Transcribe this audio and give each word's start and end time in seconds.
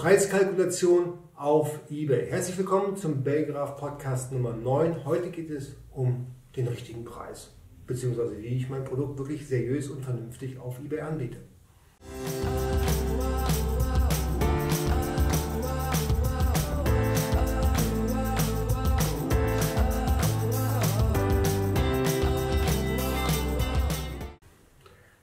Preiskalkulation 0.00 1.18
auf 1.34 1.78
eBay. 1.90 2.30
Herzlich 2.30 2.56
willkommen 2.56 2.96
zum 2.96 3.22
Belgraph 3.22 3.76
Podcast 3.76 4.32
Nummer 4.32 4.54
9. 4.54 5.04
Heute 5.04 5.28
geht 5.28 5.50
es 5.50 5.76
um 5.90 6.28
den 6.56 6.68
richtigen 6.68 7.04
Preis, 7.04 7.50
beziehungsweise 7.86 8.38
wie 8.38 8.46
ich 8.46 8.70
mein 8.70 8.84
Produkt 8.84 9.18
wirklich 9.18 9.46
seriös 9.46 9.90
und 9.90 10.02
vernünftig 10.02 10.58
auf 10.58 10.78
eBay 10.82 11.00
anbiete. 11.00 11.36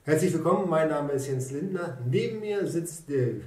Herzlich 0.04 0.32
willkommen, 0.34 0.70
mein 0.70 0.88
Name 0.88 1.14
ist 1.14 1.26
Jens 1.26 1.50
Lindner. 1.50 1.98
Neben 2.08 2.38
mir 2.38 2.64
sitzt 2.68 3.08
der 3.08 3.40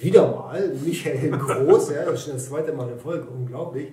wieder 0.00 0.30
mal 0.30 0.74
Michael 0.84 1.30
Groß, 1.38 1.90
ja, 1.92 2.04
das 2.04 2.14
ist 2.14 2.24
schon 2.24 2.34
das 2.34 2.46
zweite 2.46 2.72
Mal 2.72 2.90
in 2.90 2.98
Folge, 2.98 3.26
unglaublich. 3.28 3.92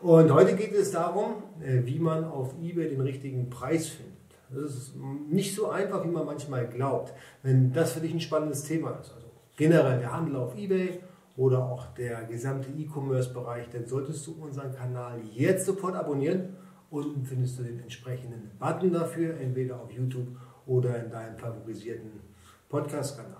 Und 0.00 0.32
heute 0.32 0.54
geht 0.54 0.72
es 0.72 0.92
darum, 0.92 1.42
äh, 1.62 1.84
wie 1.84 1.98
man 1.98 2.24
auf 2.24 2.54
eBay 2.62 2.88
den 2.88 3.00
richtigen 3.00 3.50
Preis 3.50 3.88
findet. 3.88 4.10
Das 4.50 4.74
ist 4.74 4.94
nicht 5.28 5.54
so 5.54 5.68
einfach, 5.68 6.04
wie 6.04 6.10
man 6.10 6.26
manchmal 6.26 6.66
glaubt. 6.66 7.12
Wenn 7.42 7.72
das 7.72 7.92
für 7.92 8.00
dich 8.00 8.12
ein 8.12 8.20
spannendes 8.20 8.64
Thema 8.64 8.92
ist, 9.00 9.12
also 9.14 9.28
generell 9.56 10.00
der 10.00 10.12
Handel 10.12 10.36
auf 10.36 10.56
eBay 10.56 11.00
oder 11.36 11.64
auch 11.64 11.86
der 11.94 12.24
gesamte 12.24 12.68
E-Commerce-Bereich, 12.70 13.68
dann 13.70 13.86
solltest 13.86 14.26
du 14.26 14.36
unseren 14.40 14.74
Kanal 14.74 15.20
jetzt 15.32 15.66
sofort 15.66 15.94
abonnieren. 15.94 16.56
Unten 16.90 17.24
findest 17.24 17.58
du 17.58 17.62
den 17.62 17.78
entsprechenden 17.80 18.50
Button 18.58 18.92
dafür, 18.92 19.38
entweder 19.38 19.80
auf 19.80 19.92
YouTube 19.92 20.26
oder 20.66 21.04
in 21.04 21.10
deinem 21.10 21.36
favorisierten 21.36 22.10
Podcast-Kanal. 22.68 23.36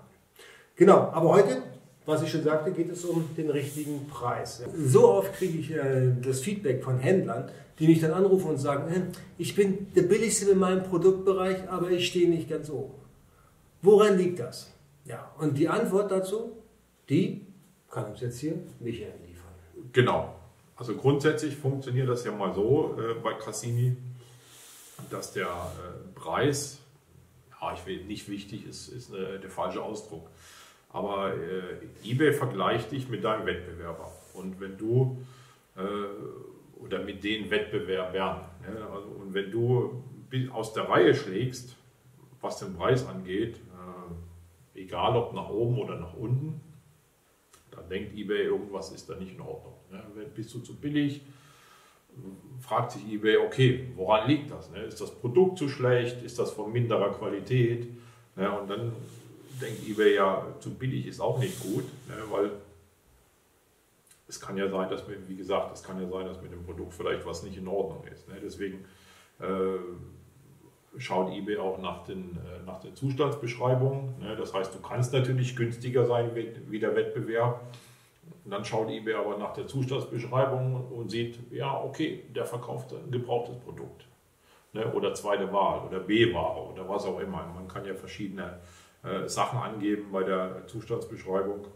Genau, 0.76 1.10
aber 1.12 1.30
heute, 1.30 1.62
was 2.06 2.22
ich 2.22 2.30
schon 2.30 2.42
sagte, 2.42 2.72
geht 2.72 2.90
es 2.90 3.04
um 3.04 3.28
den 3.36 3.50
richtigen 3.50 4.06
Preis. 4.08 4.62
So 4.84 5.08
oft 5.08 5.34
kriege 5.34 5.58
ich 5.58 5.70
äh, 5.70 6.12
das 6.22 6.40
Feedback 6.40 6.82
von 6.82 6.98
Händlern, 6.98 7.50
die 7.78 7.86
mich 7.86 8.00
dann 8.00 8.12
anrufen 8.12 8.50
und 8.50 8.58
sagen, 8.58 8.92
äh, 8.92 9.02
ich 9.38 9.54
bin 9.54 9.92
der 9.94 10.02
billigste 10.02 10.50
in 10.50 10.58
meinem 10.58 10.82
Produktbereich, 10.84 11.68
aber 11.68 11.90
ich 11.90 12.06
stehe 12.06 12.28
nicht 12.28 12.48
ganz 12.48 12.70
oben. 12.70 12.94
Woran 13.82 14.18
liegt 14.18 14.40
das? 14.40 14.72
Ja, 15.04 15.30
und 15.38 15.56
die 15.56 15.68
Antwort 15.68 16.10
dazu, 16.10 16.52
die 17.08 17.46
kann 17.90 18.06
uns 18.06 18.20
jetzt 18.20 18.38
hier 18.38 18.54
Michael 18.80 19.14
liefern. 19.26 19.90
Genau. 19.92 20.34
Also 20.76 20.94
grundsätzlich 20.94 21.56
funktioniert 21.56 22.08
das 22.08 22.24
ja 22.24 22.32
mal 22.32 22.54
so 22.54 22.96
äh, 22.98 23.14
bei 23.20 23.34
Cassini, 23.34 23.96
dass 25.10 25.32
der 25.32 25.46
äh, 25.46 26.18
Preis 26.18 26.80
ja, 27.60 27.74
ich 27.74 27.86
will 27.86 28.04
nicht 28.04 28.28
wichtig, 28.28 28.66
ist, 28.66 28.88
ist 28.88 29.14
eine, 29.14 29.38
der 29.38 29.50
falsche 29.50 29.82
Ausdruck. 29.82 30.28
Aber 30.92 31.34
äh, 31.34 32.08
eBay 32.08 32.32
vergleicht 32.32 32.90
dich 32.92 33.08
mit 33.08 33.22
deinem 33.24 33.46
Wettbewerber. 33.46 34.10
Und 34.34 34.60
wenn 34.60 34.76
du, 34.76 35.22
äh, 35.76 36.82
oder 36.82 37.02
mit 37.02 37.22
den 37.22 37.50
Wettbewerbern, 37.50 38.40
ne, 38.62 38.86
also, 38.92 39.08
und 39.08 39.32
wenn 39.34 39.50
du 39.50 40.02
aus 40.52 40.72
der 40.72 40.88
Reihe 40.88 41.14
schlägst, 41.14 41.76
was 42.40 42.58
den 42.58 42.74
Preis 42.74 43.06
angeht, 43.06 43.56
äh, 43.56 44.80
egal 44.80 45.16
ob 45.16 45.32
nach 45.32 45.48
oben 45.48 45.78
oder 45.78 45.98
nach 45.98 46.14
unten, 46.14 46.60
dann 47.70 47.88
denkt 47.88 48.16
eBay, 48.16 48.46
irgendwas 48.46 48.90
ist 48.92 49.08
da 49.08 49.16
nicht 49.16 49.34
in 49.34 49.40
Ordnung. 49.40 49.74
Ne? 49.90 50.02
Bist 50.34 50.52
du 50.54 50.60
zu 50.60 50.74
billig? 50.74 51.22
fragt 52.60 52.92
sich 52.92 53.12
eBay, 53.12 53.36
okay, 53.38 53.88
woran 53.94 54.28
liegt 54.28 54.50
das? 54.50 54.70
Ne? 54.70 54.82
Ist 54.82 55.00
das 55.00 55.14
Produkt 55.14 55.58
zu 55.58 55.68
schlecht? 55.68 56.22
Ist 56.22 56.38
das 56.38 56.52
von 56.52 56.72
minderer 56.72 57.12
Qualität? 57.12 57.88
Ne? 58.36 58.58
Und 58.58 58.68
dann 58.68 58.92
denkt 59.60 59.88
eBay 59.88 60.14
ja, 60.14 60.46
zu 60.60 60.74
billig 60.74 61.06
ist 61.06 61.20
auch 61.20 61.38
nicht 61.38 61.60
gut, 61.60 61.84
ne? 62.08 62.16
weil 62.30 62.50
es 64.28 64.40
kann 64.40 64.56
ja 64.56 64.68
sein, 64.68 64.88
dass 64.88 65.08
wir, 65.08 65.16
wie 65.28 65.36
gesagt, 65.36 65.74
es 65.74 65.82
kann 65.82 66.00
ja 66.00 66.08
sein, 66.08 66.26
dass 66.26 66.40
mit 66.40 66.52
dem 66.52 66.64
Produkt 66.64 66.94
vielleicht 66.94 67.26
was 67.26 67.42
nicht 67.42 67.56
in 67.56 67.66
Ordnung 67.66 68.04
ist. 68.04 68.28
Ne? 68.28 68.36
Deswegen 68.42 68.84
äh, 69.40 70.98
schaut 70.98 71.32
eBay 71.32 71.58
auch 71.58 71.78
nach 71.78 72.04
den, 72.04 72.36
äh, 72.36 72.64
nach 72.64 72.80
den 72.80 72.94
Zustandsbeschreibungen. 72.94 74.18
Ne? 74.20 74.36
Das 74.36 74.54
heißt, 74.54 74.74
du 74.74 74.80
kannst 74.80 75.12
natürlich 75.12 75.56
günstiger 75.56 76.06
sein 76.06 76.30
wie, 76.34 76.52
wie 76.68 76.78
der 76.78 76.94
Wettbewerb. 76.94 77.60
Und 78.44 78.52
dann 78.52 78.64
schaut 78.64 78.88
eBay 78.88 79.14
aber 79.14 79.36
nach 79.36 79.52
der 79.52 79.66
Zustandsbeschreibung 79.66 80.92
und 80.92 81.10
sieht, 81.10 81.38
ja, 81.50 81.82
okay, 81.82 82.24
der 82.34 82.44
verkauft 82.44 82.92
ein 82.92 83.10
gebrauchtes 83.10 83.56
Produkt. 83.58 84.06
Ne? 84.72 84.92
Oder 84.92 85.14
zweite 85.14 85.52
Wahl 85.52 85.86
oder 85.86 85.98
B-Ware 85.98 86.72
oder 86.72 86.88
was 86.88 87.04
auch 87.04 87.18
immer. 87.18 87.44
Man 87.54 87.66
kann 87.66 87.84
ja 87.84 87.94
verschiedene 87.94 88.60
äh, 89.02 89.28
Sachen 89.28 89.58
angeben 89.58 90.12
bei 90.12 90.22
der 90.22 90.66
Zustandsbeschreibung. 90.66 91.66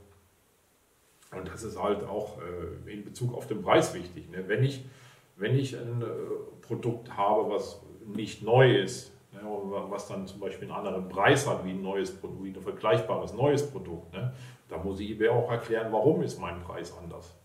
Und 1.33 1.49
das 1.49 1.65
ist 1.65 1.81
halt 1.81 2.05
auch 2.05 2.39
äh, 2.41 2.93
in 2.93 3.05
Bezug 3.05 3.35
auf 3.35 3.47
den 3.47 3.63
Preis 3.63 3.95
wichtig. 3.95 4.31
Ne? 4.31 4.45
Wenn, 4.47 4.63
ich, 4.63 4.85
wenn 5.37 5.57
ich 5.57 5.77
ein 5.77 6.03
äh, 6.03 6.05
Produkt 6.61 7.17
habe, 7.17 7.51
was 7.51 7.83
nicht 8.07 8.43
neu 8.43 8.77
ist, 8.79 9.13
ne? 9.33 9.41
was 9.43 10.07
dann 10.07 10.27
zum 10.27 10.41
Beispiel 10.41 10.71
einen 10.71 10.77
anderen 10.77 11.09
Preis 11.09 11.49
hat 11.49 11.65
wie 11.65 11.71
ein 11.71 11.83
neues 11.83 12.15
Produkt, 12.15 12.45
wie 12.45 12.51
ein 12.51 12.61
vergleichbares 12.61 13.35
neues 13.35 13.69
Produkt, 13.71 14.13
ne? 14.13 14.33
Da 14.69 14.79
muss 14.79 14.99
ich 15.01 15.11
eBay 15.11 15.29
auch 15.29 15.51
erklären, 15.51 15.93
warum 15.93 16.23
ist 16.23 16.41
mein 16.41 16.61
Preis 16.63 16.97
anders. 16.97 17.37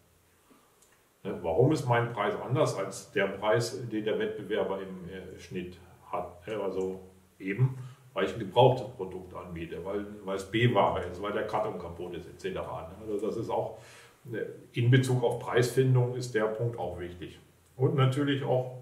Ne, 1.24 1.38
warum 1.42 1.72
ist 1.72 1.86
mein 1.86 2.14
Preis 2.14 2.34
anders 2.36 2.76
als 2.78 3.12
der 3.12 3.28
Preis, 3.28 3.88
den 3.90 4.06
der 4.06 4.18
Wettbewerber 4.18 4.82
im 4.82 5.10
äh, 5.10 5.38
Schnitt 5.38 5.78
hat? 6.12 6.42
Also 6.48 7.02
eben, 7.38 7.78
weil 8.14 8.26
ich 8.26 8.34
ein 8.34 8.40
gebrauchtes 8.40 8.88
Produkt 8.96 9.34
anbiete, 9.34 9.84
weil, 9.84 10.06
weil 10.26 10.36
es 10.36 10.46
B-Ware 10.50 11.04
ist, 11.06 11.22
weil 11.22 11.34
der 11.34 11.48
Karton 11.48 11.78
kaputt 11.78 12.16
ist, 12.16 12.28
etc. 12.28 12.56
Ne, 12.56 12.64
also 13.02 13.28
das 13.28 13.38
ist 13.38 13.50
auch 13.50 13.78
ne, 14.26 14.46
in 14.74 14.90
Bezug 14.90 15.24
auf 15.24 15.40
Preisfindung 15.40 16.16
ist 16.16 16.34
der 16.34 16.46
Punkt 16.46 16.78
auch 16.78 17.00
wichtig. 17.00 17.40
Und 17.76 17.96
natürlich 17.96 18.44
auch 18.44 18.80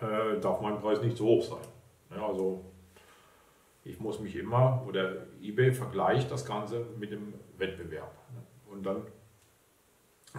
äh, 0.00 0.38
darf 0.40 0.60
mein 0.60 0.80
Preis 0.80 1.00
nicht 1.02 1.16
zu 1.16 1.24
hoch 1.24 1.42
sein. 1.42 2.20
also 2.20 2.64
ich 3.84 3.98
muss 3.98 4.20
mich 4.20 4.36
immer, 4.36 4.84
oder 4.86 5.26
eBay 5.42 5.72
vergleicht 5.72 6.30
das 6.30 6.44
Ganze 6.44 6.86
mit 6.98 7.10
dem 7.10 7.32
Wettbewerb. 7.56 8.14
Und 8.70 8.84
dann 8.84 9.02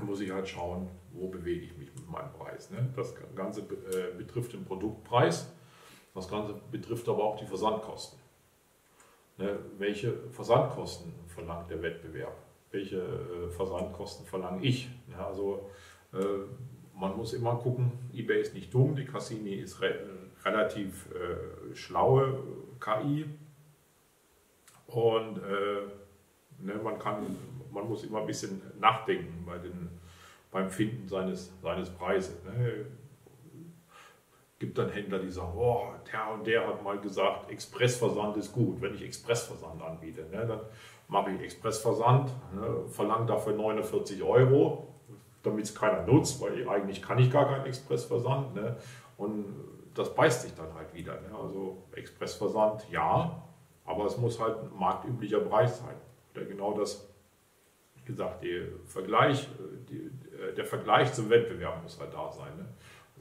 muss 0.03 0.21
ich 0.21 0.31
halt 0.31 0.47
schauen, 0.47 0.87
wo 1.11 1.27
bewege 1.27 1.65
ich 1.65 1.77
mich 1.77 1.93
mit 1.95 2.09
meinem 2.09 2.31
Preis. 2.33 2.69
Ne? 2.69 2.87
Das 2.95 3.13
Ganze 3.35 3.61
äh, 3.61 4.15
betrifft 4.17 4.53
den 4.53 4.63
Produktpreis, 4.63 5.51
das 6.13 6.27
Ganze 6.27 6.55
betrifft 6.71 7.07
aber 7.07 7.23
auch 7.23 7.37
die 7.37 7.45
Versandkosten. 7.45 8.19
Ne? 9.37 9.57
Welche 9.77 10.13
Versandkosten 10.31 11.13
verlangt 11.27 11.69
der 11.69 11.81
Wettbewerb? 11.81 12.35
Welche 12.71 12.97
äh, 12.97 13.49
Versandkosten 13.49 14.25
verlange 14.25 14.63
ich? 14.63 14.89
Also 15.17 15.69
äh, 16.13 16.17
man 16.93 17.15
muss 17.15 17.33
immer 17.33 17.55
gucken, 17.55 17.91
eBay 18.13 18.41
ist 18.41 18.53
nicht 18.53 18.73
dumm, 18.73 18.95
die 18.95 19.05
Cassini 19.05 19.55
ist 19.55 19.81
relativ 19.81 21.07
schlaue 21.73 22.43
KI. 22.79 23.25
Und 24.87 25.37
äh, 25.37 25.87
ne, 26.59 26.75
man, 26.83 26.99
kann, 26.99 27.25
man 27.71 27.87
muss 27.87 28.03
immer 28.03 28.19
ein 28.19 28.27
bisschen 28.27 28.61
nachdenken 28.79 29.45
bei 29.45 29.57
den, 29.57 29.89
beim 30.51 30.69
Finden 30.69 31.07
seines, 31.07 31.53
seines 31.61 31.89
Preises. 31.89 32.43
Ne. 32.43 32.85
Gibt 34.61 34.77
dann 34.77 34.89
Händler, 34.89 35.17
die 35.17 35.31
sagen, 35.31 35.53
oh, 35.57 35.87
der 36.13 36.31
und 36.31 36.45
der 36.45 36.67
hat 36.67 36.83
mal 36.83 36.99
gesagt, 36.99 37.49
Expressversand 37.49 38.37
ist 38.37 38.53
gut. 38.53 38.79
Wenn 38.79 38.93
ich 38.93 39.01
Expressversand 39.01 39.81
anbiete, 39.81 40.21
ne, 40.31 40.45
dann 40.45 40.59
mache 41.07 41.31
ich 41.31 41.41
Expressversand, 41.41 42.29
ne, 42.53 42.83
verlange 42.87 43.25
dafür 43.25 43.53
49 43.53 44.21
Euro, 44.21 44.87
damit 45.41 45.65
es 45.65 45.73
keiner 45.73 46.05
nutzt, 46.05 46.39
weil 46.43 46.69
eigentlich 46.69 47.01
kann 47.01 47.17
ich 47.17 47.31
gar 47.31 47.47
keinen 47.47 47.65
Expressversand. 47.65 48.53
Ne, 48.53 48.77
und 49.17 49.45
das 49.95 50.13
beißt 50.13 50.43
sich 50.43 50.53
dann 50.53 50.71
halt 50.75 50.93
wieder. 50.93 51.13
Ne? 51.13 51.35
Also 51.41 51.81
Expressversand, 51.93 52.87
ja, 52.91 53.41
aber 53.83 54.05
es 54.05 54.15
muss 54.19 54.39
halt 54.39 54.59
ein 54.59 54.77
marktüblicher 54.77 55.39
Preis 55.39 55.79
sein. 55.79 55.95
Oder 56.35 56.45
genau 56.45 56.77
das, 56.77 57.09
wie 57.95 58.03
gesagt, 58.03 58.43
der 58.43 58.67
Vergleich, 58.85 59.49
die, 59.89 60.11
der 60.55 60.65
Vergleich 60.65 61.11
zum 61.13 61.31
Wettbewerb 61.31 61.81
muss 61.81 61.99
halt 61.99 62.13
da 62.13 62.31
sein. 62.31 62.55
Ne? 62.57 62.65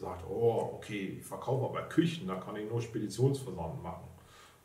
Sagt, 0.01 0.25
oh, 0.29 0.71
okay, 0.77 1.19
ich 1.19 1.25
verkaufe 1.25 1.67
aber 1.67 1.83
Küchen, 1.89 2.27
da 2.27 2.37
kann 2.37 2.57
ich 2.57 2.69
nur 2.71 2.81
Speditionsversand 2.81 3.83
machen. 3.83 4.09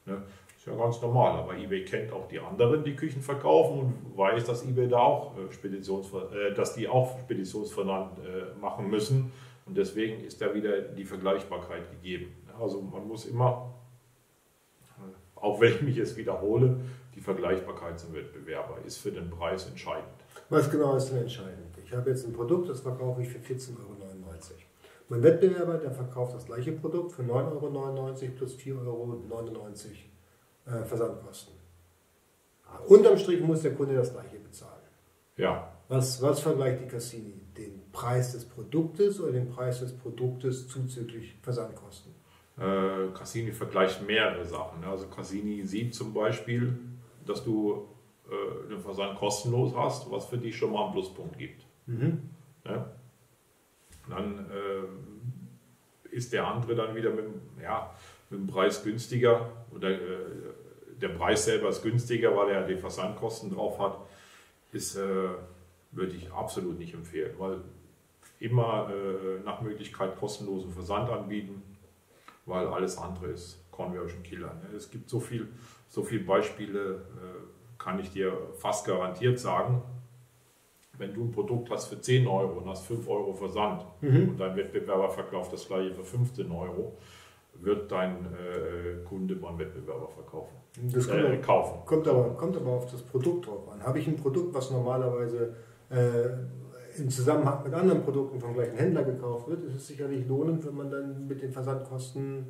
Ne? 0.05 0.23
Ist 0.55 0.65
ja 0.65 0.75
ganz 0.75 1.01
normal, 1.01 1.37
aber 1.37 1.57
eBay 1.57 1.83
kennt 1.83 2.13
auch 2.13 2.27
die 2.27 2.39
anderen, 2.39 2.83
die 2.83 2.95
Küchen 2.95 3.21
verkaufen 3.21 3.79
und 3.79 4.17
weiß, 4.17 4.45
dass 4.45 4.65
eBay 4.65 4.87
da 4.87 4.99
auch 4.99 5.37
äh, 5.37 5.51
Speditionsver 5.51 6.31
äh, 6.31 6.53
dass 6.53 6.73
die 6.73 6.87
auch 6.87 7.19
Speditionsversand 7.19 8.19
äh, 8.19 8.59
machen 8.59 8.89
müssen. 8.89 9.31
Und 9.65 9.77
deswegen 9.77 10.23
ist 10.23 10.41
da 10.41 10.53
wieder 10.53 10.81
die 10.81 11.03
Vergleichbarkeit 11.03 11.91
gegeben. 11.91 12.31
Also 12.59 12.81
man 12.81 13.07
muss 13.07 13.25
immer, 13.25 13.73
auch 15.35 15.59
wenn 15.59 15.73
ich 15.73 15.81
mich 15.81 15.95
jetzt 15.97 16.15
wiederhole, 16.15 16.77
die 17.13 17.21
Vergleichbarkeit 17.21 17.99
zum 17.99 18.13
Wettbewerber 18.13 18.77
ist 18.85 18.97
für 18.97 19.11
den 19.11 19.29
Preis 19.29 19.67
entscheidend. 19.67 20.07
Was 20.49 20.69
genau 20.69 20.95
ist 20.95 21.09
denn 21.09 21.23
entscheidend? 21.23 21.77
Ich 21.83 21.91
habe 21.93 22.09
jetzt 22.09 22.25
ein 22.25 22.33
Produkt, 22.33 22.69
das 22.69 22.81
verkaufe 22.81 23.21
ich 23.21 23.29
für 23.29 23.39
14,99 23.39 23.79
Euro. 23.79 24.04
Mein 25.07 25.21
Wettbewerber, 25.21 25.77
der 25.77 25.91
verkauft 25.91 26.35
das 26.35 26.45
gleiche 26.45 26.71
Produkt 26.71 27.11
für 27.11 27.21
9,99 27.21 27.31
Euro 27.31 28.35
plus 28.35 28.55
4,99 28.57 28.85
Euro 28.87 29.23
äh, 30.65 30.83
Versandkosten. 30.83 31.53
Unterm 32.87 33.17
Strich 33.17 33.41
muss 33.41 33.61
der 33.61 33.75
Kunde 33.75 33.95
das 33.95 34.11
gleiche 34.11 34.39
bezahlen. 34.39 34.81
Ja. 35.37 35.71
Was, 35.87 36.21
was 36.21 36.39
vergleicht 36.39 36.81
die 36.81 36.87
Cassini? 36.87 37.41
Den 37.57 37.91
Preis 37.91 38.33
des 38.33 38.45
Produktes 38.45 39.19
oder 39.19 39.33
den 39.33 39.49
Preis 39.49 39.79
des 39.79 39.95
Produktes 39.95 40.67
zuzüglich 40.67 41.35
Versandkosten? 41.41 42.13
Äh, 42.57 43.13
Cassini 43.13 43.51
vergleicht 43.51 44.05
mehrere 44.05 44.45
Sachen. 44.45 44.81
ne? 44.81 44.87
Also 44.87 45.07
Cassini 45.07 45.63
sieht 45.63 45.93
zum 45.93 46.13
Beispiel, 46.13 46.77
dass 47.25 47.43
du 47.43 47.87
äh, 48.27 48.69
den 48.69 48.79
Versand 48.79 49.19
kostenlos 49.19 49.73
hast, 49.75 50.09
was 50.09 50.25
für 50.25 50.37
dich 50.37 50.57
schon 50.57 50.71
mal 50.71 50.85
einen 50.85 50.93
Pluspunkt 50.93 51.37
gibt. 51.37 51.65
Mhm. 51.85 52.29
Dann 54.09 54.45
äh, 54.51 56.15
ist 56.15 56.33
der 56.33 56.47
andere 56.47 56.75
dann 56.75 56.95
wieder 56.95 57.11
mit, 57.11 57.25
ja, 57.61 57.93
mit 58.29 58.39
dem 58.39 58.47
Preis 58.47 58.83
günstiger 58.83 59.49
oder 59.71 59.89
äh, 59.89 59.99
der 61.01 61.09
Preis 61.09 61.45
selber 61.45 61.69
ist 61.69 61.83
günstiger, 61.83 62.35
weil 62.35 62.49
er 62.51 62.65
die 62.65 62.77
Versandkosten 62.77 63.53
drauf 63.53 63.79
hat, 63.79 63.97
ist, 64.71 64.95
äh, 64.95 65.29
würde 65.91 66.15
ich 66.15 66.31
absolut 66.31 66.77
nicht 66.77 66.93
empfehlen, 66.93 67.35
weil 67.37 67.61
immer 68.39 68.89
äh, 68.89 69.39
nach 69.43 69.61
Möglichkeit 69.61 70.17
kostenlosen 70.17 70.71
Versand 70.71 71.09
anbieten, 71.09 71.61
weil 72.45 72.67
alles 72.67 72.97
andere 72.97 73.27
ist 73.27 73.59
Conversion 73.71 74.23
Killer. 74.23 74.53
Ne? 74.55 74.75
Es 74.75 74.89
gibt 74.89 75.09
so 75.09 75.19
viel, 75.19 75.47
so 75.89 76.03
viele 76.03 76.23
Beispiele, 76.23 76.95
äh, 76.95 77.77
kann 77.77 77.99
ich 77.99 78.09
dir 78.11 78.37
fast 78.57 78.85
garantiert 78.85 79.39
sagen, 79.39 79.81
wenn 80.97 81.13
du 81.13 81.23
ein 81.25 81.31
Produkt 81.31 81.69
hast 81.71 81.87
für 81.87 81.99
10 81.99 82.27
Euro 82.27 82.59
und 82.59 82.67
hast 82.69 82.85
5 82.85 83.07
Euro 83.09 83.33
Versand 83.33 83.85
und 84.01 84.37
dein 84.39 84.55
Wettbewerber 84.55 85.09
verkauft 85.09 85.51
das 85.53 85.67
gleiche 85.67 85.93
für 85.93 86.03
15 86.03 86.49
Euro, 86.51 86.93
wird 87.61 87.89
dein 87.91 88.11
äh, 88.25 89.03
Kunde 89.07 89.35
beim 89.35 89.57
Wettbewerber 89.57 90.07
verkaufen. 90.09 90.55
Das 90.93 91.07
kommt, 91.07 91.23
Äh, 91.23 91.37
kaufen. 91.37 91.79
kommt, 91.85 92.07
aber, 92.07 92.29
kommt 92.35 92.57
aber 92.57 92.71
auf 92.71 92.91
das 92.91 93.01
Produkt 93.01 93.47
drauf 93.47 93.69
an. 93.71 93.81
Habe 93.81 93.99
ich 93.99 94.07
ein 94.07 94.15
Produkt, 94.17 94.53
was 94.53 94.71
normalerweise 94.71 95.53
äh, 95.89 96.99
im 97.01 97.09
Zusammenhang 97.09 97.63
mit 97.63 97.73
anderen 97.73 98.01
Produkten 98.03 98.39
vom 98.39 98.53
gleichen 98.53 98.77
Händler 98.77 99.03
gekauft 99.03 99.47
wird, 99.49 99.63
ist 99.65 99.75
es 99.75 99.87
sicherlich 99.87 100.27
lohnend, 100.27 100.65
wenn 100.65 100.75
man 100.75 100.89
dann 100.91 101.27
mit 101.27 101.41
den 101.41 101.51
Versandkosten, 101.51 102.45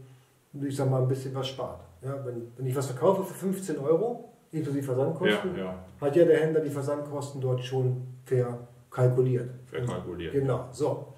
ich 0.53 0.75
sag 0.75 0.89
mal, 0.89 1.01
ein 1.01 1.07
bisschen 1.07 1.33
was 1.35 1.47
spart. 1.49 1.81
Ja, 2.03 2.23
wenn, 2.25 2.51
wenn 2.55 2.65
ich 2.67 2.75
was 2.75 2.87
verkaufe 2.87 3.23
für 3.23 3.33
15 3.33 3.79
Euro, 3.79 4.29
inklusive 4.51 4.83
Versandkosten, 4.83 5.55
Ja, 5.57 5.63
ja, 5.63 5.85
hat 6.01 6.15
ja 6.15 6.25
der 6.25 6.39
Händler 6.39 6.61
die 6.61 6.69
Versandkosten 6.69 7.41
dort 7.41 7.63
schon 7.63 8.14
fair 8.25 8.67
kalkuliert. 8.91 9.49
verkalkuliert. 9.65 10.33
Genau, 10.33 10.67
so. 10.71 11.13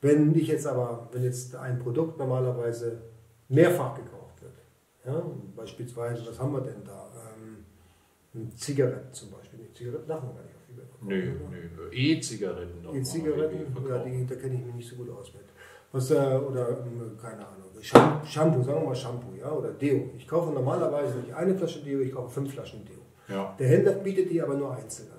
Wenn 0.00 0.34
ich 0.34 0.48
jetzt 0.48 0.66
aber, 0.66 1.08
wenn 1.12 1.24
jetzt 1.24 1.54
ein 1.56 1.78
Produkt 1.78 2.18
normalerweise 2.18 2.98
mehrfach 3.48 3.94
gekauft 3.94 4.42
wird, 4.42 4.52
ja, 5.06 5.22
beispielsweise, 5.56 6.26
was 6.28 6.38
haben 6.38 6.52
wir 6.52 6.60
denn 6.60 6.84
da? 6.84 7.06
Ähm, 8.34 8.52
Zigaretten 8.56 9.12
zum 9.12 9.30
Beispiel. 9.30 9.60
Nee, 9.60 9.72
Zigaretten 9.72 10.06
darf 10.06 10.22
man 10.22 10.34
gar 10.34 10.42
nicht 10.42 10.54
auf 10.54 11.06
oder? 11.06 11.14
nee. 11.14 12.12
E-Zigaretten. 12.12 12.84
E-Zigaretten, 12.94 13.88
ja, 13.88 13.98
die, 13.98 14.26
da 14.26 14.34
kenne 14.34 14.54
ich 14.56 14.64
mich 14.66 14.74
nicht 14.74 14.88
so 14.90 14.96
gut 14.96 15.10
aus 15.10 15.32
mit. 15.32 15.42
Was, 15.92 16.10
äh, 16.10 16.14
oder, 16.14 16.68
ähm, 16.80 17.16
keine 17.20 17.38
Ahnung, 17.46 17.62
Sham- 17.80 18.20
Shampoo, 18.26 18.62
sagen 18.62 18.80
wir 18.80 18.88
mal 18.88 18.94
Shampoo, 18.94 19.34
ja, 19.38 19.50
oder 19.50 19.70
Deo. 19.72 20.10
Ich 20.16 20.26
kaufe 20.28 20.52
normalerweise 20.52 21.18
nicht 21.18 21.32
eine 21.34 21.54
Flasche 21.56 21.82
Deo, 21.82 22.00
ich 22.00 22.12
kaufe 22.12 22.28
fünf 22.34 22.52
Flaschen 22.52 22.84
Deo. 22.84 22.96
Ja, 23.34 23.54
Der 23.58 23.68
Händler 23.68 23.92
bietet 23.92 24.30
die 24.30 24.40
aber 24.42 24.54
nur 24.54 24.74
einzeln 24.74 25.08
an. 25.12 25.15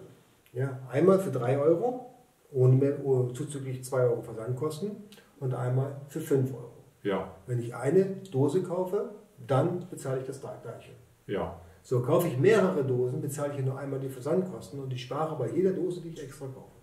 Ja, 0.57 0.79
einmal 0.89 1.19
für 1.19 1.29
3 1.29 1.59
Euro, 1.59 2.09
ohne 2.51 2.73
mehr, 2.73 3.05
oh, 3.05 3.27
zuzüglich 3.27 3.83
2 3.83 4.01
Euro 4.05 4.21
Versandkosten 4.23 4.91
und 5.39 5.53
einmal 5.53 6.01
für 6.07 6.19
5 6.19 6.51
Euro. 6.51 6.71
ja, 7.03 7.31
Wenn 7.45 7.59
ich 7.59 7.75
eine 7.75 8.05
Dose 8.31 8.63
kaufe, 8.63 9.11
dann 9.45 9.87
bezahle 9.89 10.19
ich 10.21 10.25
das 10.25 10.41
gleiche. 10.41 10.91
ja. 11.27 11.59
So, 11.83 12.01
kaufe 12.01 12.27
ich 12.27 12.37
mehrere 12.37 12.83
Dosen, 12.83 13.21
bezahle 13.21 13.53
ich 13.53 13.63
nur 13.63 13.77
einmal 13.79 13.99
die 14.01 14.09
Versandkosten 14.09 14.81
und 14.81 14.91
ich 14.91 15.03
spare 15.03 15.37
bei 15.37 15.49
jeder 15.49 15.71
Dose, 15.71 16.01
die 16.01 16.09
ich 16.09 16.21
extra 16.21 16.45
kaufe. 16.47 16.75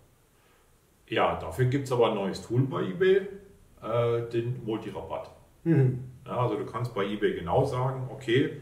Ja, 1.07 1.37
dafür 1.39 1.65
gibt 1.65 1.85
es 1.85 1.91
aber 1.91 2.09
ein 2.09 2.15
neues 2.15 2.41
Tool 2.41 2.61
bei 2.61 2.81
eBay, 2.81 3.27
äh, 3.83 4.29
den 4.31 4.63
Multirabatt. 4.65 5.29
Mhm. 5.63 6.05
Ja, 6.25 6.37
also 6.37 6.55
du 6.57 6.65
kannst 6.65 6.95
bei 6.95 7.05
eBay 7.05 7.35
genau 7.35 7.63
sagen, 7.65 8.09
okay, 8.11 8.57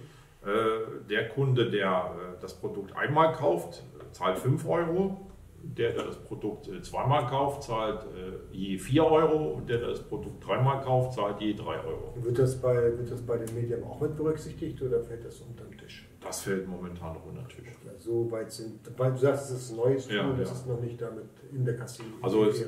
der 1.09 1.29
Kunde, 1.29 1.69
der 1.69 2.15
äh, 2.37 2.41
das 2.41 2.53
Produkt 2.53 2.95
einmal 2.95 3.33
kauft, 3.33 3.83
zahlt 4.11 4.37
5 4.39 4.67
Euro. 4.67 5.17
Der, 5.65 5.93
der 5.93 6.03
das 6.03 6.17
Produkt 6.17 6.67
äh, 6.67 6.81
zweimal 6.81 7.25
kauft, 7.27 7.63
zahlt 7.63 8.03
äh, 8.03 8.53
je 8.53 8.77
4 8.77 9.05
Euro. 9.05 9.53
Und 9.53 9.69
der, 9.69 9.77
der 9.77 9.89
das 9.91 10.01
Produkt 10.03 10.45
dreimal 10.45 10.81
kauft, 10.81 11.13
zahlt 11.13 11.39
je 11.39 11.53
3 11.53 11.63
Euro. 11.85 12.13
Wird 12.17 12.37
das, 12.37 12.61
bei, 12.61 12.75
wird 12.97 13.09
das 13.09 13.21
bei 13.21 13.37
den 13.37 13.55
Medien 13.55 13.81
auch 13.85 14.01
mit 14.01 14.17
berücksichtigt 14.17 14.81
oder 14.81 15.01
fällt 15.01 15.23
das 15.23 15.39
unter 15.39 15.63
den 15.63 15.77
Tisch? 15.77 16.05
Das 16.19 16.41
fällt 16.41 16.67
momentan 16.67 17.13
noch 17.13 17.25
unter 17.25 17.43
den 17.43 17.47
Tisch. 17.47 17.69
Ja, 17.85 17.91
so 17.97 18.29
weit 18.29 18.51
sind, 18.51 18.79
weil 18.97 19.11
du 19.11 19.17
sagst, 19.17 19.51
es 19.51 19.57
ist 19.63 19.71
ein 19.71 19.77
neues 19.77 20.05
Tool, 20.05 20.17
Ja, 20.17 20.33
das 20.33 20.49
ja. 20.49 20.55
ist 20.55 20.67
noch 20.67 20.81
nicht 20.81 21.01
damit 21.01 21.29
in 21.53 21.63
der 21.63 21.77
Kasse. 21.77 22.03
Also 22.21 22.43
es-. 22.43 22.65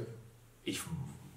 Ich 0.63 0.81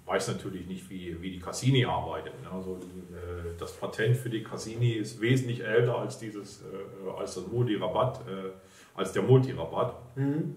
weiß 0.09 0.29
natürlich 0.29 0.65
nicht, 0.65 0.89
wie, 0.89 1.21
wie 1.21 1.31
die 1.31 1.39
Cassini 1.39 1.85
arbeitet. 1.85 2.33
ne? 2.41 2.49
Also, 2.51 2.77
äh, 2.77 3.55
das 3.59 3.73
Patent 3.73 4.17
für 4.17 4.29
die 4.29 4.43
Cassini 4.43 4.93
ist 4.93 5.21
wesentlich 5.21 5.63
älter 5.63 5.99
als, 5.99 6.17
dieses, 6.17 6.63
äh, 6.63 7.09
als, 7.17 7.35
das 7.35 7.47
Multirabatt, 7.47 8.21
äh, 8.27 8.51
als 8.95 9.13
der 9.13 9.21
Multirabatt. 9.21 9.93
Mhm. 10.15 10.55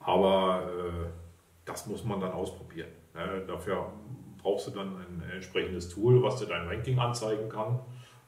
Aber 0.00 0.62
das 1.66 1.86
muss 1.86 2.04
man 2.04 2.20
dann 2.20 2.32
ausprobieren. 2.32 2.88
Ne? 3.14 3.42
Dafür 3.46 3.92
brauchst 4.42 4.68
du 4.68 4.70
dann 4.70 4.96
ein 4.96 5.22
entsprechendes 5.34 5.90
Tool, 5.90 6.22
was 6.22 6.36
dir 6.36 6.46
dein 6.46 6.66
Ranking 6.66 6.98
anzeigen 6.98 7.50
kann. 7.50 7.80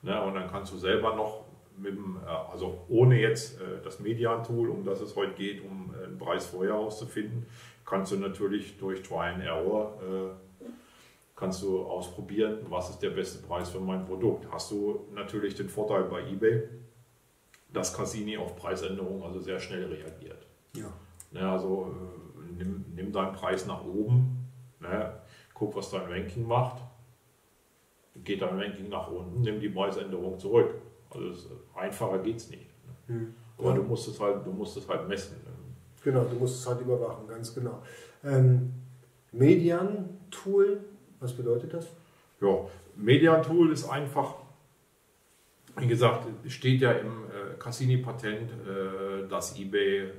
Ne? 0.02 0.22
Und 0.22 0.34
dann 0.34 0.50
kannst 0.50 0.70
du 0.74 0.76
selber 0.76 1.16
noch 1.16 1.46
mit 1.78 1.94
dem, 1.94 2.18
also 2.26 2.84
ohne 2.90 3.18
jetzt 3.18 3.58
das 3.82 4.00
Median-Tool, 4.00 4.68
um 4.68 4.84
das 4.84 5.00
es 5.00 5.16
heute 5.16 5.32
geht, 5.32 5.64
um 5.64 5.94
einen 5.94 6.18
Preis 6.18 6.44
vorher 6.44 6.74
auszufinden, 6.74 7.46
kannst 7.84 8.12
du 8.12 8.16
natürlich 8.16 8.78
durch 8.78 9.02
Try 9.02 9.30
and 9.34 9.42
Error 9.42 9.98
äh, 10.02 10.64
kannst 11.36 11.62
du 11.62 11.82
ausprobieren, 11.82 12.58
was 12.68 12.90
ist 12.90 12.98
der 13.00 13.10
beste 13.10 13.44
Preis 13.46 13.70
für 13.70 13.80
mein 13.80 14.04
Produkt. 14.04 14.46
Hast 14.52 14.70
du 14.70 15.06
natürlich 15.12 15.54
den 15.54 15.68
Vorteil 15.68 16.04
bei 16.04 16.20
eBay, 16.28 16.68
dass 17.72 17.92
Cassini 17.96 18.36
auf 18.36 18.54
Preisänderungen 18.54 19.22
also 19.22 19.40
sehr 19.40 19.58
schnell 19.58 19.86
reagiert. 19.86 20.46
Ja. 20.76 20.92
Ne, 21.32 21.40
also 21.50 21.90
äh, 22.38 22.52
nimm, 22.58 22.84
nimm 22.94 23.10
deinen 23.12 23.32
Preis 23.32 23.66
nach 23.66 23.84
oben, 23.84 24.46
ne, 24.80 25.20
guck, 25.54 25.74
was 25.74 25.90
dein 25.90 26.02
Ranking 26.10 26.46
macht, 26.46 26.82
geht 28.24 28.42
dein 28.42 28.58
Ranking 28.60 28.88
nach 28.90 29.10
unten, 29.10 29.40
nimm 29.40 29.58
die 29.58 29.70
Preisänderung 29.70 30.38
zurück. 30.38 30.74
Also 31.10 31.28
es, 31.28 31.48
einfacher 31.74 32.18
geht 32.18 32.36
es 32.36 32.50
nicht. 32.50 32.68
Ne. 33.08 33.14
Mhm. 33.14 33.34
Aber 33.58 33.68
Ja. 33.70 33.74
du 33.76 33.82
musst 33.82 34.06
es 34.08 34.20
halt, 34.20 34.46
du 34.46 34.52
musst 34.52 34.76
es 34.76 34.88
halt 34.88 35.08
messen. 35.08 35.36
Ne. 35.44 35.50
Genau, 36.04 36.24
du 36.24 36.36
musst 36.36 36.60
es 36.60 36.68
halt 36.68 36.80
überwachen, 36.80 37.28
ganz 37.28 37.54
genau. 37.54 37.82
Ähm, 38.24 38.72
Median-Tool, 39.32 40.80
was 41.20 41.32
bedeutet 41.32 41.74
das? 41.74 41.88
Ja, 42.40 42.66
Median-Tool 42.96 43.72
ist 43.72 43.88
einfach, 43.88 44.34
wie 45.76 45.86
gesagt, 45.86 46.26
steht 46.48 46.80
ja 46.80 46.92
im 46.92 47.24
äh, 47.24 47.58
Cassini-Patent, 47.58 48.50
äh, 48.50 49.28
dass 49.28 49.58
eBay 49.58 50.10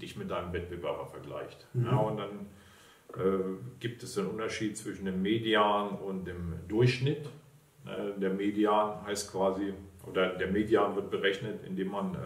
dich 0.00 0.16
mit 0.16 0.30
deinem 0.30 0.52
Wettbewerber 0.52 1.06
vergleicht. 1.06 1.66
Mhm. 1.72 1.84
Ja, 1.86 1.96
und 1.96 2.16
dann 2.18 2.46
äh, 3.14 3.58
gibt 3.80 4.02
es 4.02 4.18
einen 4.18 4.28
Unterschied 4.28 4.76
zwischen 4.76 5.06
dem 5.06 5.22
Median 5.22 5.90
und 5.90 6.26
dem 6.26 6.54
Durchschnitt. 6.68 7.26
Äh, 7.86 8.20
der 8.20 8.30
Median 8.30 9.04
heißt 9.06 9.32
quasi, 9.32 9.72
oder 10.06 10.34
der 10.34 10.48
Median 10.48 10.94
wird 10.94 11.10
berechnet, 11.10 11.64
indem 11.64 11.90
man 11.90 12.14
äh, 12.14 12.18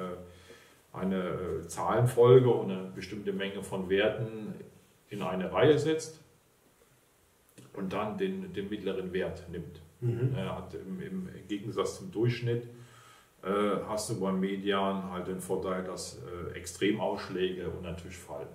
eine 0.93 1.17
äh, 1.63 1.67
Zahlenfolge 1.67 2.49
und 2.51 2.71
eine 2.71 2.91
bestimmte 2.95 3.33
Menge 3.33 3.63
von 3.63 3.89
Werten 3.89 4.55
in 5.09 5.23
eine 5.23 5.53
Reihe 5.53 5.79
setzt 5.79 6.21
und 7.75 7.93
dann 7.93 8.19
den, 8.19 8.53
den 8.53 8.69
mittleren 8.69 9.13
Wert 9.13 9.45
nimmt. 9.51 9.81
Mhm. 10.01 10.37
Hat 10.37 10.75
im, 10.75 11.01
Im 11.01 11.29
Gegensatz 11.49 11.99
zum 11.99 12.11
Durchschnitt 12.11 12.65
äh, 13.43 13.49
hast 13.89 14.11
du 14.11 14.21
beim 14.21 14.41
Median 14.41 15.11
halt 15.11 15.29
den 15.29 15.41
Vorteil, 15.41 15.85
dass 15.85 16.19
äh, 16.53 16.57
Extremausschläge 16.59 17.69
unter 17.69 17.93
den 17.93 17.97
Tisch 17.97 18.17
fallen. 18.19 18.49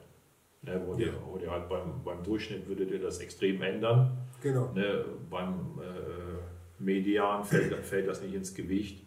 Ne, 0.62 0.82
wo, 0.86 0.94
Ja. 0.94 0.98
dir, 0.98 1.14
wo 1.26 1.38
dir 1.38 1.52
halt 1.52 1.70
beim, 1.70 2.04
beim 2.04 2.24
Durchschnitt 2.24 2.68
würde 2.68 2.86
dir 2.86 3.00
das 3.00 3.20
extrem 3.20 3.62
ändern. 3.62 4.18
Genau. 4.42 4.72
Ne, 4.74 5.06
beim 5.30 5.80
äh, 5.82 6.82
Median 6.84 7.44
fällt, 7.44 7.74
fällt 7.86 8.08
das 8.08 8.22
nicht 8.22 8.34
ins 8.34 8.54
Gewicht, 8.54 9.04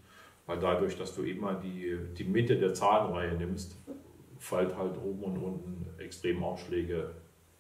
weil 0.50 0.58
dadurch, 0.58 0.98
dass 0.98 1.14
du 1.14 1.22
immer 1.22 1.54
die, 1.54 1.96
die 2.18 2.24
Mitte 2.24 2.56
der 2.58 2.74
Zahlenreihe 2.74 3.34
nimmst, 3.36 3.76
fällt 4.38 4.76
halt 4.76 4.96
oben 4.98 5.22
und 5.22 5.38
unten 5.38 5.86
Extremausschläge 6.00 7.10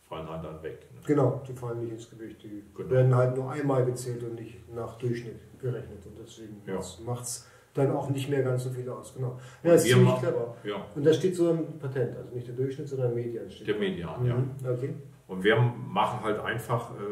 fallen 0.08 0.28
halt 0.28 0.44
dann 0.44 0.60
weg. 0.62 0.88
Ne? 0.92 1.00
Genau, 1.06 1.40
die 1.46 1.52
fallen 1.52 1.78
nicht 1.84 1.92
ins 1.92 2.10
Gewicht. 2.10 2.42
Die 2.42 2.64
Genau. 2.76 2.90
werden 2.90 3.14
halt 3.14 3.36
nur 3.36 3.48
einmal 3.52 3.84
gezählt 3.84 4.24
und 4.24 4.34
nicht 4.34 4.56
nach 4.74 4.98
Durchschnitt 4.98 5.36
gerechnet. 5.60 6.04
Und 6.04 6.18
deswegen 6.18 6.60
Ja. 6.66 6.80
macht 7.06 7.22
es 7.22 7.48
dann 7.74 7.92
auch 7.92 8.10
nicht 8.10 8.28
mehr 8.28 8.42
ganz 8.42 8.64
so 8.64 8.70
viel 8.70 8.88
aus. 8.88 9.14
Genau. 9.14 9.38
Ja, 9.62 9.70
das 9.72 9.84
ist 9.84 9.90
ziemlich 9.90 10.08
machen- 10.08 10.20
clever. 10.22 10.56
Ja, 10.64 10.84
Und 10.96 11.06
da 11.06 11.12
steht 11.12 11.36
so 11.36 11.50
ein 11.50 11.78
Patent, 11.78 12.16
also 12.16 12.34
nicht 12.34 12.48
der 12.48 12.56
Durchschnitt, 12.56 12.88
sondern 12.88 13.14
Median 13.14 13.48
steht. 13.48 13.68
der. 13.68 13.76
Median, 13.78 14.26
ja. 14.26 14.34
Mhm. 14.36 14.50
Okay. 14.68 14.94
Und 15.28 15.44
wir 15.44 15.54
machen 15.60 16.24
halt 16.24 16.40
einfach 16.40 16.90
äh, 16.96 17.02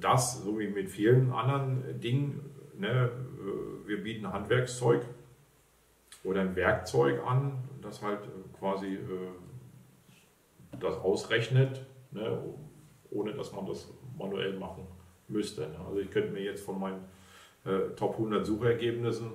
das, 0.00 0.42
so 0.42 0.58
wie 0.58 0.68
mit 0.68 0.88
vielen 0.88 1.30
anderen 1.30 2.00
Dingen. 2.00 2.40
Ne? 2.78 3.10
Äh, 3.10 3.86
wir 3.88 4.02
bieten 4.02 4.32
Handwerkszeug 4.32 5.02
oder 6.26 6.40
ein 6.40 6.56
Werkzeug 6.56 7.24
an, 7.24 7.52
das 7.80 8.02
halt 8.02 8.24
äh, 8.24 8.58
quasi 8.58 8.94
äh, 8.94 8.98
das 10.80 10.96
ausrechnet, 10.96 11.80
ne, 12.10 12.42
ohne 13.10 13.32
dass 13.32 13.52
man 13.52 13.66
das 13.66 13.88
manuell 14.18 14.58
machen 14.58 14.86
müsste. 15.28 15.62
Ne? 15.62 15.76
Also 15.86 16.00
ich 16.00 16.10
könnte 16.10 16.32
mir 16.32 16.42
jetzt 16.42 16.64
von 16.64 16.78
meinen 16.78 17.04
äh, 17.64 17.94
Top 17.94 18.14
100 18.14 18.44
Suchergebnissen 18.44 19.30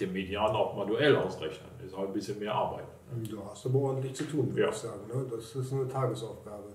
den 0.00 0.12
Median 0.12 0.50
auch 0.50 0.76
manuell 0.76 1.14
ausrechnen. 1.16 1.70
Ist 1.84 1.96
halt 1.96 2.08
ein 2.08 2.12
bisschen 2.12 2.38
mehr 2.38 2.54
Arbeit. 2.54 2.86
Ne? 3.12 3.22
Du 3.28 3.44
hast 3.44 3.66
aber 3.66 3.78
ordentlich 3.78 4.14
zu 4.14 4.24
tun, 4.24 4.48
würde 4.48 4.62
ja. 4.62 4.68
ich 4.70 4.74
sagen. 4.74 5.06
Ne? 5.06 5.26
Das 5.30 5.54
ist 5.54 5.72
eine 5.72 5.86
Tagesaufgabe. 5.86 6.72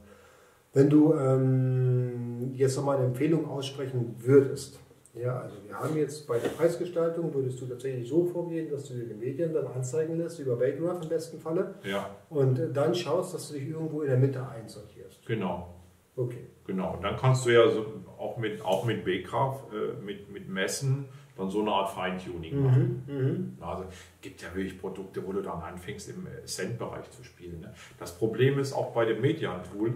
Wenn 0.71 0.89
du 0.89 1.13
ähm, 1.15 2.53
jetzt 2.53 2.77
nochmal 2.77 2.97
eine 2.97 3.07
Empfehlung 3.07 3.49
aussprechen 3.49 4.15
würdest, 4.19 4.79
ja, 5.13 5.39
also 5.39 5.55
wir 5.65 5.77
haben 5.77 5.97
jetzt 5.97 6.27
bei 6.27 6.37
der 6.37 6.49
Preisgestaltung, 6.49 7.33
würdest 7.33 7.59
du 7.59 7.65
tatsächlich 7.65 8.07
so 8.07 8.25
vorgehen, 8.25 8.69
dass 8.69 8.87
du 8.87 8.93
dir 8.93 9.05
den 9.05 9.19
Medien 9.19 9.53
dann 9.53 9.67
anzeigen 9.67 10.17
lässt, 10.17 10.39
über 10.39 10.55
Bakegraph 10.55 11.01
im 11.01 11.09
besten 11.09 11.39
Falle. 11.39 11.75
Ja. 11.83 12.15
Und 12.29 12.59
dann 12.73 12.93
schaust, 12.93 13.33
dass 13.33 13.47
du 13.47 13.55
dich 13.55 13.69
irgendwo 13.69 14.01
in 14.01 14.09
der 14.09 14.17
Mitte 14.17 14.47
einsortierst. 14.47 15.25
Genau. 15.25 15.73
Okay. 16.15 16.45
Genau. 16.67 16.95
Und 16.95 17.03
dann 17.03 17.17
kannst 17.17 17.45
du 17.45 17.49
ja 17.49 17.67
so 17.69 17.85
auch 18.17 18.37
mit, 18.37 18.61
auch 18.61 18.85
mit 18.85 19.03
Bakegraph, 19.03 19.63
äh, 19.73 19.99
mit, 20.03 20.31
mit 20.31 20.47
Messen, 20.47 21.05
dann 21.37 21.49
so 21.49 21.61
eine 21.61 21.71
Art 21.71 21.89
Feintuning 21.91 22.55
mhm, 22.55 22.63
machen. 22.63 23.03
Mhm. 23.07 23.63
Also 23.63 23.85
gibt 24.21 24.41
ja 24.41 24.53
wirklich 24.53 24.79
Produkte, 24.79 25.25
wo 25.25 25.31
du 25.31 25.41
dann 25.41 25.61
anfängst 25.61 26.09
im 26.09 26.27
äh, 26.27 26.45
Cent-Bereich 26.45 27.09
zu 27.11 27.23
spielen. 27.23 27.61
Ne? 27.61 27.73
Das 27.97 28.17
Problem 28.17 28.59
ist 28.59 28.73
auch 28.73 28.93
bei 28.93 29.05
dem 29.05 29.21
Median-Tool, 29.21 29.95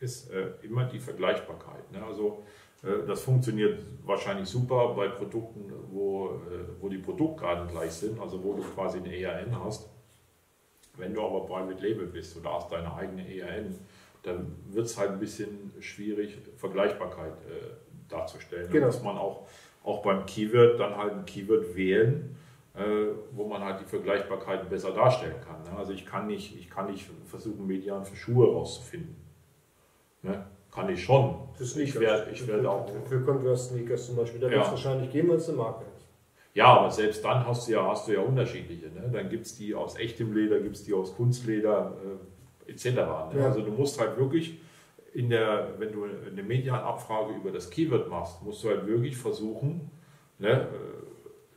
ist 0.00 0.30
äh, 0.30 0.50
immer 0.62 0.84
die 0.84 1.00
Vergleichbarkeit. 1.00 1.90
Ne? 1.92 2.02
Also 2.04 2.44
das 3.06 3.22
funktioniert 3.22 3.80
wahrscheinlich 4.04 4.48
super 4.48 4.94
bei 4.94 5.08
Produkten, 5.08 5.72
wo, 5.90 6.28
äh, 6.28 6.80
wo 6.80 6.88
die 6.88 6.98
Produktgraden 6.98 7.68
gleich 7.68 7.92
sind, 7.92 8.20
also 8.20 8.42
wo 8.42 8.54
du 8.54 8.62
quasi 8.62 8.98
eine 8.98 9.16
ERN 9.16 9.64
hast. 9.64 9.88
Wenn 10.96 11.14
du 11.14 11.22
aber 11.22 11.46
Private 11.46 11.80
Label 11.86 12.06
bist 12.06 12.36
oder 12.36 12.54
hast 12.54 12.70
deine 12.70 12.92
eigene 12.94 13.22
ERN, 13.22 13.74
dann 14.22 14.56
wird 14.68 14.86
es 14.86 14.96
halt 14.98 15.10
ein 15.10 15.20
bisschen 15.20 15.72
schwierig, 15.80 16.38
Vergleichbarkeit 16.56 17.32
äh, 17.48 18.08
darzustellen. 18.08 18.70
Genau. 18.70 18.86
Da 18.86 18.86
muss 18.86 19.02
man 19.02 19.18
auch, 19.18 19.46
auch 19.84 20.02
beim 20.02 20.26
Keyword 20.26 20.78
dann 20.78 20.96
halt 20.96 21.12
ein 21.12 21.24
Keyword 21.24 21.74
wählen, 21.76 22.36
äh, 22.74 22.80
wo 23.32 23.46
man 23.46 23.62
halt 23.62 23.80
die 23.80 23.86
Vergleichbarkeit 23.86 24.68
besser 24.68 24.92
darstellen 24.92 25.40
kann. 25.40 25.62
Ne? 25.64 25.76
Also 25.76 25.92
ich 25.92 26.06
kann 26.06 26.26
nicht, 26.26 26.56
ich 26.56 26.70
kann 26.70 26.90
nicht 26.90 27.08
versuchen, 27.26 27.66
Median 27.66 28.04
für 28.04 28.16
Schuhe 28.16 28.52
rauszufinden. 28.52 29.16
Ne? 30.22 30.44
Kann 30.72 30.88
ich 30.88 31.02
schon. 31.02 31.34
Ich 31.58 31.98
werde 31.98 32.30
ich 32.30 32.46
werd 32.46 32.66
auch. 32.66 32.88
Für 33.08 33.20
Converse 33.22 33.70
Sneakers 33.70 34.06
zum 34.06 34.16
Beispiel. 34.16 34.40
Da 34.40 34.48
ja. 34.48 34.54
wird 34.54 34.64
es 34.64 34.70
wahrscheinlich 34.70 35.10
geben, 35.10 35.30
wenn 35.30 35.36
es 35.36 35.48
eine 35.48 35.58
Marke 35.58 35.84
ist. 35.96 36.06
Ja, 36.54 36.66
aber 36.66 36.90
selbst 36.90 37.24
dann 37.24 37.46
hast 37.46 37.68
du 37.68 37.72
ja, 37.72 37.86
hast 37.86 38.08
du 38.08 38.12
ja 38.12 38.20
unterschiedliche. 38.20 38.86
Ne? 38.86 39.10
Dann 39.12 39.28
gibt 39.28 39.46
es 39.46 39.56
die 39.56 39.74
aus 39.74 39.96
echtem 39.96 40.34
Leder, 40.34 40.60
gibt 40.60 40.76
es 40.76 40.84
die 40.84 40.92
aus 40.92 41.14
Kunstleder 41.14 41.96
äh, 42.66 42.72
etc. 42.72 42.84
Ne? 42.84 42.94
Ja. 43.38 43.44
Also 43.46 43.62
du 43.62 43.70
musst 43.70 44.00
halt 44.00 44.18
wirklich 44.18 44.58
in 45.12 45.30
der, 45.30 45.68
wenn 45.78 45.92
du 45.92 46.04
eine 46.04 46.42
Medienabfrage 46.42 47.34
über 47.34 47.50
das 47.50 47.70
Keyword 47.70 48.08
machst, 48.08 48.42
musst 48.42 48.62
du 48.64 48.68
halt 48.68 48.86
wirklich 48.86 49.16
versuchen, 49.16 49.90
ne, 50.38 50.50
äh, 50.50 50.66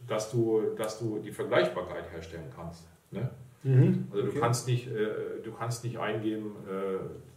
dass, 0.08 0.32
du, 0.32 0.74
dass 0.78 1.00
du 1.00 1.20
die 1.20 1.32
Vergleichbarkeit 1.32 2.12
herstellen 2.12 2.52
kannst. 2.56 2.88
Ne? 3.12 3.30
Mhm. 3.64 4.08
Also 4.12 4.26
du 4.28 4.40
kannst 4.40 4.68
nicht, 4.68 4.88
äh, 4.88 5.42
du 5.44 5.52
kannst 5.52 5.84
nicht 5.84 6.00
eingeben, 6.00 6.56
äh, 6.68 7.31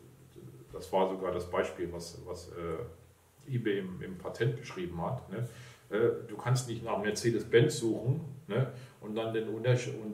das 0.75 0.93
war 0.93 1.09
sogar 1.09 1.33
das 1.33 1.49
Beispiel, 1.49 1.93
was, 1.93 2.21
was 2.27 2.49
äh, 2.49 3.55
eBay 3.55 3.79
im, 3.79 4.03
im, 4.03 4.19
Patent 4.19 4.57
beschrieben 4.57 5.01
hat. 5.03 5.31
Ne? 5.31 5.49
Äh, 5.91 6.29
du 6.29 6.37
kannst 6.37 6.69
nicht 6.69 6.85
nach 6.85 7.01
Mercedes-Benz 7.01 7.79
suchen 7.79 8.21
ne? 8.49 8.73
und 9.01 9.15
dann 9.15 9.33
den, 9.33 9.49
und 9.49 9.65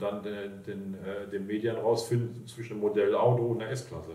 dann 0.00 0.22
den, 0.22 0.62
den, 0.62 0.94
äh, 1.04 1.28
den 1.28 1.46
Medien 1.46 1.76
rausfinden 1.76 2.46
zwischen 2.46 2.74
dem 2.74 2.80
Modell 2.80 3.14
Auto 3.14 3.46
und 3.46 3.60
der 3.60 3.70
S-Klasse. 3.70 4.12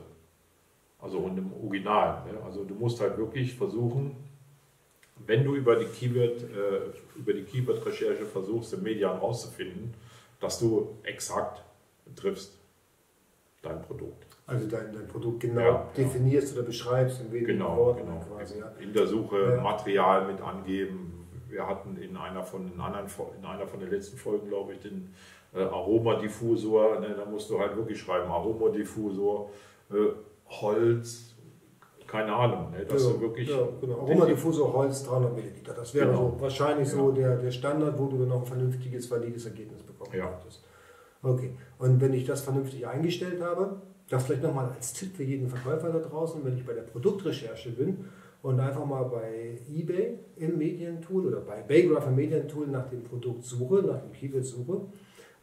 Also 0.99 1.19
und 1.19 1.35
dem 1.35 1.51
Original. 1.53 2.23
Ne? 2.25 2.41
Also 2.43 2.63
du 2.63 2.75
musst 2.75 3.01
halt 3.01 3.17
wirklich 3.17 3.55
versuchen, 3.55 4.15
wenn 5.25 5.43
du 5.43 5.55
über 5.55 5.75
die 5.75 5.85
Keyword, 5.85 6.43
äh, 6.43 7.17
über 7.17 7.33
die 7.33 7.43
Keyword-Recherche 7.43 8.25
versuchst, 8.25 8.73
den 8.73 8.83
Median 8.83 9.17
rauszufinden, 9.17 9.93
dass 10.39 10.59
du 10.59 10.95
exakt 11.03 11.63
triffst 12.15 12.57
dein 13.61 13.81
Produkt. 13.81 14.24
Also 14.47 14.67
dein, 14.67 14.93
dein 14.93 15.07
Produkt 15.07 15.39
genau 15.39 15.61
ja, 15.61 15.89
definierst 15.97 16.53
ja. 16.53 16.59
oder 16.59 16.67
beschreibst 16.67 17.21
in 17.21 17.31
wenigen 17.31 17.47
genau, 17.57 17.77
Worten 17.77 18.05
genau. 18.05 18.19
quasi. 18.19 18.59
Ja. 18.59 18.71
In 18.79 18.93
der 18.93 19.07
Suche 19.07 19.59
Material 19.61 20.27
mit 20.31 20.39
angeben. 20.39 21.27
Wir 21.49 21.67
hatten 21.67 21.97
in 21.97 22.15
einer 22.15 22.43
von 22.43 22.69
den 22.69 22.79
anderen, 22.79 23.07
in 23.39 23.45
einer 23.45 23.65
von 23.65 23.79
den 23.79 23.89
letzten 23.89 24.17
Folgen, 24.17 24.47
glaube 24.47 24.73
ich, 24.73 24.79
den 24.79 25.13
äh, 25.53 25.61
Aromadiffusor. 25.61 26.99
Ne, 26.99 27.15
da 27.17 27.25
musst 27.25 27.49
du 27.49 27.59
halt 27.59 27.75
wirklich 27.75 27.99
schreiben, 27.99 28.29
Aromadiffusor, 28.29 29.49
äh, 29.89 29.95
Holz, 30.47 31.35
keine 32.05 32.35
Ahnung, 32.35 32.69
ne, 32.71 32.85
dass 32.85 33.03
ja, 33.03 33.13
du 33.13 33.21
wirklich. 33.21 33.49
Ja, 33.49 33.67
genau. 33.81 34.01
Aromadiffusor 34.01 34.73
Holz 34.73 35.03
300 35.05 35.35
Milliliter. 35.35 35.73
Das 35.73 35.91
wäre 35.95 36.07
genau. 36.07 36.35
so 36.35 36.41
wahrscheinlich 36.41 36.87
so 36.87 37.11
der, 37.11 37.37
der 37.37 37.51
Standard, 37.51 37.97
wo 37.97 38.05
du 38.05 38.19
dann 38.19 38.31
auch 38.31 38.41
ein 38.41 38.45
vernünftiges, 38.45 39.09
valides 39.09 39.47
Ergebnis 39.47 39.81
bekommen 39.81 40.11
ja. 40.13 40.27
könntest. 40.27 40.63
Okay. 41.23 41.57
Und 41.79 41.99
wenn 41.99 42.13
ich 42.13 42.25
das 42.25 42.41
vernünftig 42.41 42.85
eingestellt 42.85 43.41
habe, 43.41 43.81
das 44.09 44.25
vielleicht 44.25 44.43
nochmal 44.43 44.69
als 44.69 44.93
Tipp 44.93 45.15
für 45.15 45.23
jeden 45.23 45.47
Verkäufer 45.49 45.89
da 45.89 45.99
draußen, 45.99 46.43
wenn 46.43 46.57
ich 46.57 46.65
bei 46.65 46.73
der 46.73 46.83
Produktrecherche 46.83 47.71
bin 47.71 48.05
und 48.41 48.59
einfach 48.59 48.85
mal 48.85 49.03
bei 49.03 49.57
eBay 49.67 50.19
im 50.35 50.57
Medientool 50.57 51.27
oder 51.27 51.41
bei 51.41 51.61
Baygraph 51.61 52.07
im 52.07 52.15
Medientool 52.15 52.67
nach 52.67 52.87
dem 52.89 53.03
Produkt 53.03 53.43
suche, 53.43 53.81
nach 53.81 54.01
dem 54.01 54.11
Keyword 54.11 54.45
suche 54.45 54.81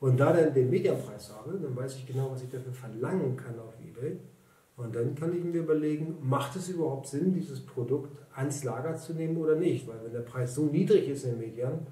und 0.00 0.18
da 0.18 0.32
dann 0.32 0.54
den 0.54 0.70
Medienpreis 0.70 1.32
habe, 1.32 1.58
dann 1.58 1.76
weiß 1.76 1.96
ich 1.96 2.06
genau, 2.06 2.30
was 2.30 2.42
ich 2.42 2.50
dafür 2.50 2.72
verlangen 2.72 3.36
kann 3.36 3.58
auf 3.58 3.74
eBay. 3.84 4.18
Und 4.76 4.96
dann 4.96 5.14
kann 5.14 5.36
ich 5.36 5.44
mir 5.44 5.60
überlegen, 5.60 6.16
macht 6.22 6.56
es 6.56 6.68
überhaupt 6.70 7.06
Sinn, 7.06 7.34
dieses 7.34 7.60
Produkt 7.64 8.10
ans 8.34 8.64
Lager 8.64 8.96
zu 8.96 9.12
nehmen 9.12 9.36
oder 9.36 9.54
nicht? 9.54 9.86
Weil 9.86 10.02
wenn 10.02 10.12
der 10.12 10.20
Preis 10.20 10.54
so 10.54 10.64
niedrig 10.64 11.08
ist 11.08 11.24
in 11.24 11.32
den 11.32 11.40
Medien, 11.40 11.86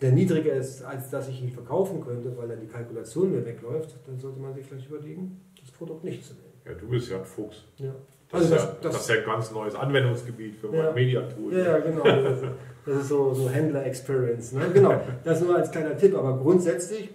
der 0.00 0.12
niedriger 0.12 0.54
ist, 0.54 0.82
als 0.82 1.10
dass 1.10 1.28
ich 1.28 1.42
ihn 1.42 1.50
verkaufen 1.50 2.00
könnte, 2.00 2.36
weil 2.36 2.48
dann 2.48 2.60
die 2.60 2.66
Kalkulation 2.66 3.32
mir 3.32 3.44
wegläuft, 3.44 3.96
dann 4.06 4.18
sollte 4.18 4.40
man 4.40 4.54
sich 4.54 4.64
vielleicht 4.64 4.88
überlegen, 4.88 5.40
Produkt 5.80 6.04
nicht 6.04 6.22
zu 6.22 6.34
nehmen. 6.34 6.52
Ja, 6.66 6.74
du 6.74 6.86
bist 6.88 7.10
ja 7.10 7.16
ein 7.16 7.24
Fuchs. 7.24 7.64
Ja. 7.78 7.94
Das, 8.30 8.42
also 8.42 8.54
das, 8.54 8.62
ist 8.62 8.68
ja, 8.68 8.76
das, 8.82 8.92
das, 8.92 9.02
ist 9.02 9.08
ja 9.08 9.14
ein 9.16 9.24
ganz 9.24 9.50
neues 9.50 9.74
Anwendungsgebiet 9.74 10.56
für 10.56 10.76
ja, 10.76 10.84
mein 10.84 10.94
Media-Tool. 10.94 11.56
Ja, 11.56 11.78
genau. 11.78 12.04
Das 12.04 12.96
ist, 12.96 13.08
so, 13.08 13.32
so 13.32 13.48
Händler-Experience. 13.48 14.52
Ne? 14.52 14.70
Genau, 14.74 15.00
das 15.24 15.40
nur 15.40 15.56
als 15.56 15.70
kleiner 15.70 15.96
Tipp. 15.96 16.14
Aber 16.14 16.38
grundsätzlich 16.38 17.08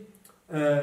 äh, 0.48 0.82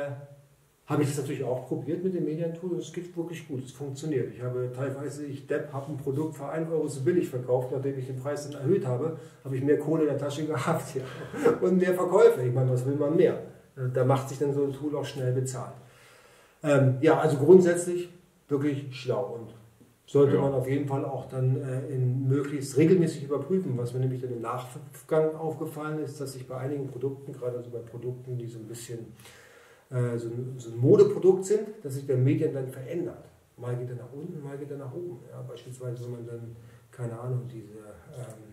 habe 0.87 1.03
ich 1.03 1.09
das 1.09 1.19
natürlich 1.19 1.43
auch 1.43 1.67
probiert 1.67 2.05
mit 2.05 2.15
dem 2.15 2.25
Medientool. 2.25 2.79
Es 2.79 2.93
geht 2.93 3.17
wirklich 3.17 3.49
gut, 3.49 3.65
es 3.65 3.73
funktioniert. 3.73 4.33
Ich 4.33 4.41
habe 4.41 4.71
teilweise, 4.75 5.27
ich 5.27 5.49
Depp, 5.49 5.73
habe 5.73 5.91
ein 5.91 5.97
Produkt 5.97 6.37
für 6.37 6.49
1 6.49 6.71
Euro 6.71 6.87
so 6.87 7.01
billig 7.01 7.29
verkauft, 7.29 7.73
nachdem 7.73 7.99
ich 7.99 8.07
den 8.07 8.17
Preis 8.17 8.49
dann 8.49 8.61
erhöht 8.61 8.87
habe, 8.87 9.19
habe 9.45 9.57
ich 9.57 9.63
mehr 9.65 9.79
Kohle 9.79 10.03
in 10.03 10.09
der 10.09 10.19
Tasche 10.19 10.47
gehabt. 10.47 10.95
Ja. 10.95 11.51
Und 11.61 11.79
mehr 11.79 11.95
Verkäufe. 11.95 12.43
Ich 12.43 12.55
meine, 12.55 12.71
was 12.71 12.87
will 12.87 12.95
man 12.95 13.17
mehr? 13.17 13.39
Da 13.93 14.05
macht 14.05 14.29
sich 14.29 14.39
dann 14.39 14.55
so 14.55 14.65
ein 14.65 14.73
Tool 14.73 14.95
auch 14.97 15.05
schnell 15.05 15.33
bezahlt. 15.33 15.75
Ähm, 16.63 16.99
ja, 17.01 17.19
also 17.19 17.39
grundsätzlich 17.39 18.09
wirklich 18.49 18.95
schlau 18.95 19.39
und 19.41 19.55
sollte 20.07 20.35
ja. 20.37 20.43
man 20.43 20.53
auf 20.53 20.69
jeden 20.69 20.87
Fall 20.87 21.05
auch 21.05 21.29
dann 21.29 21.57
äh, 21.63 21.87
in 21.89 22.29
möglichst 22.29 22.77
regelmäßig 22.77 23.25
überprüfen. 23.25 23.77
Was 23.79 23.95
mir 23.95 24.01
nämlich 24.01 24.21
dann 24.21 24.33
im 24.33 24.43
Nachgang 24.43 25.35
aufgefallen 25.35 25.99
ist, 26.01 26.21
dass 26.21 26.35
sich 26.35 26.47
bei 26.47 26.57
einigen 26.57 26.89
Produkten, 26.89 27.33
gerade 27.33 27.57
also 27.57 27.71
bei 27.71 27.79
Produkten, 27.79 28.37
die 28.37 28.47
so 28.47 28.59
ein 28.59 28.67
bisschen 28.67 28.99
äh, 29.91 30.19
so, 30.19 30.29
ein, 30.29 30.55
so, 30.59 30.71
ein, 30.71 30.79
Modeprodukt 30.79 31.45
sind, 31.45 31.67
dass 31.83 31.95
sich 31.95 32.07
der 32.07 32.17
Medien 32.17 32.53
dann 32.53 32.69
verändert. 32.69 33.25
Mal 33.57 33.77
geht 33.77 33.91
er 33.91 33.97
nach 33.97 34.13
unten, 34.13 34.43
mal 34.43 34.59
geht 34.59 34.71
er 34.71 34.79
nach 34.79 34.93
oben. 34.93 35.21
Ja, 35.31 35.41
beispielsweise, 35.43 36.05
wenn 36.05 36.13
man 36.13 36.27
dann, 36.27 36.57
keine 36.91 37.19
Ahnung, 37.19 37.49
diese 37.51 37.79
ähm, 38.15 38.53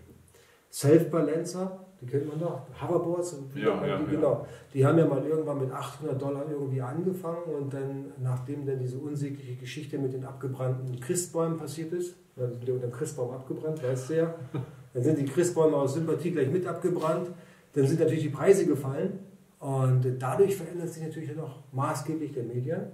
Self-Balancer, 0.72 1.86
die 2.02 2.06
kennt 2.06 2.28
man 2.28 2.40
doch, 2.40 2.62
Hoverboards, 2.82 3.38
ja, 3.56 3.86
ja, 3.86 3.98
die, 3.98 4.16
genau, 4.16 4.48
die 4.74 4.86
haben 4.86 4.98
ja 4.98 5.06
mal 5.06 5.26
irgendwann 5.26 5.60
mit 5.60 5.72
800 5.72 6.22
Dollar 6.22 6.46
irgendwie 6.50 6.82
angefangen 6.82 7.44
und 7.60 7.74
dann, 7.74 8.06
nachdem 8.22 8.66
dann 8.66 8.80
diese 8.80 8.98
unsägliche 8.98 9.56
Geschichte 9.56 9.98
mit 9.98 10.14
den 10.14 10.24
abgebrannten 10.24 11.00
Christbäumen 11.00 11.58
passiert 11.58 11.92
ist, 11.92 12.16
dann 12.36 12.52
sind 12.52 12.68
die 12.68 12.72
unter 12.72 12.88
dem 12.88 12.94
Christbaum 12.94 13.32
abgebrannt, 13.32 13.84
weißt 13.84 14.10
du 14.10 14.16
ja, 14.16 14.34
dann 14.94 15.04
sind 15.04 15.20
die 15.20 15.26
Christbäume 15.26 15.76
aus 15.76 15.94
Sympathie 15.94 16.32
gleich 16.32 16.50
mit 16.50 16.66
abgebrannt, 16.66 17.30
dann 17.74 17.86
sind 17.86 18.00
natürlich 18.00 18.24
die 18.24 18.30
Preise 18.30 18.66
gefallen 18.66 19.20
und 19.60 20.06
dadurch 20.20 20.56
verändert 20.56 20.90
sich 20.90 21.04
natürlich 21.04 21.38
auch 21.38 21.58
maßgeblich 21.74 22.32
der 22.32 22.44
Medien. 22.44 22.88